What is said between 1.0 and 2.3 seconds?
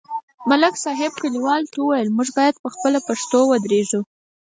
کلیوالو ته وویل: موږ